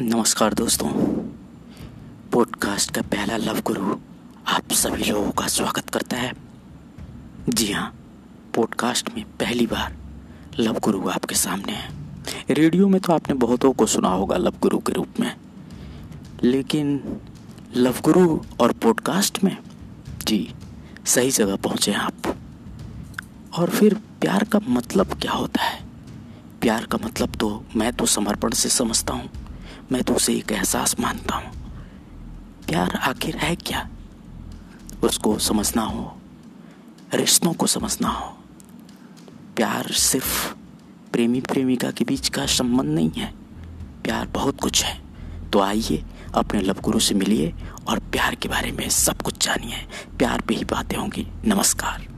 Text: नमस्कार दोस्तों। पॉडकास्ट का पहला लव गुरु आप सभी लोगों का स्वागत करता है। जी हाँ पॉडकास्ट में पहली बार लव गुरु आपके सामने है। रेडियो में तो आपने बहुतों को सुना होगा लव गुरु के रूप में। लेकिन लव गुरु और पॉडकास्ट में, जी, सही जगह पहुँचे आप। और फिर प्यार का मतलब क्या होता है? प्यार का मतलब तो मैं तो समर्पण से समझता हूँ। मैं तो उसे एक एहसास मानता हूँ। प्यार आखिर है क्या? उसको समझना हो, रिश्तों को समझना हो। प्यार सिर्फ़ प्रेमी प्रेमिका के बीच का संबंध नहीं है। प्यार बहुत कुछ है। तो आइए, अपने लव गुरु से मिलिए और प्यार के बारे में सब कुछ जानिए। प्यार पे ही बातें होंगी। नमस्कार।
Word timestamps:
नमस्कार 0.00 0.54
दोस्तों। 0.54 0.88
पॉडकास्ट 2.32 2.90
का 2.90 3.02
पहला 3.02 3.36
लव 3.36 3.60
गुरु 3.60 3.96
आप 4.46 4.72
सभी 4.72 5.04
लोगों 5.04 5.30
का 5.30 5.46
स्वागत 5.46 5.90
करता 5.90 6.16
है। 6.16 6.32
जी 7.48 7.72
हाँ 7.72 7.94
पॉडकास्ट 8.54 9.10
में 9.14 9.24
पहली 9.24 9.66
बार 9.66 9.96
लव 10.58 10.78
गुरु 10.78 11.08
आपके 11.08 11.34
सामने 11.34 11.72
है। 11.72 11.90
रेडियो 12.50 12.88
में 12.88 13.00
तो 13.00 13.12
आपने 13.12 13.34
बहुतों 13.34 13.72
को 13.72 13.86
सुना 13.86 14.08
होगा 14.08 14.36
लव 14.36 14.54
गुरु 14.62 14.78
के 14.78 14.92
रूप 14.92 15.08
में। 15.20 15.36
लेकिन 16.42 17.16
लव 17.76 17.94
गुरु 18.02 18.40
और 18.60 18.72
पॉडकास्ट 18.72 19.44
में, 19.44 19.56
जी, 20.26 20.54
सही 21.06 21.30
जगह 21.30 21.56
पहुँचे 21.56 21.92
आप। 21.92 22.36
और 23.58 23.70
फिर 23.70 23.94
प्यार 23.94 24.44
का 24.44 24.60
मतलब 24.68 25.06
क्या 25.06 25.32
होता 25.32 25.62
है? 25.62 25.84
प्यार 26.60 26.84
का 26.84 26.98
मतलब 27.04 27.34
तो 27.34 27.64
मैं 27.76 27.92
तो 27.92 28.06
समर्पण 28.06 28.50
से 28.50 28.68
समझता 28.68 29.14
हूँ। 29.14 29.30
मैं 29.92 30.02
तो 30.02 30.14
उसे 30.14 30.34
एक 30.34 30.52
एहसास 30.52 31.00
मानता 31.00 31.36
हूँ। 31.36 31.50
प्यार 32.68 32.90
आखिर 32.90 33.36
है 33.36 33.56
क्या? 33.56 33.88
उसको 35.04 35.38
समझना 35.38 35.82
हो, 35.82 36.16
रिश्तों 37.14 37.52
को 37.52 37.66
समझना 37.66 38.08
हो। 38.08 38.36
प्यार 39.56 39.92
सिर्फ़ 39.92 40.54
प्रेमी 41.12 41.40
प्रेमिका 41.40 41.90
के 41.90 42.04
बीच 42.04 42.28
का 42.28 42.46
संबंध 42.46 42.88
नहीं 42.88 43.10
है। 43.10 43.32
प्यार 44.04 44.26
बहुत 44.26 44.60
कुछ 44.60 44.84
है। 44.84 45.02
तो 45.50 45.60
आइए, 45.60 46.04
अपने 46.34 46.60
लव 46.60 46.80
गुरु 46.80 47.00
से 47.00 47.14
मिलिए 47.14 47.54
और 47.88 47.98
प्यार 47.98 48.34
के 48.34 48.48
बारे 48.48 48.72
में 48.72 48.88
सब 48.88 49.22
कुछ 49.22 49.44
जानिए। 49.44 49.86
प्यार 50.18 50.40
पे 50.40 50.54
ही 50.54 50.64
बातें 50.64 50.96
होंगी। 50.96 51.26
नमस्कार। 51.44 52.11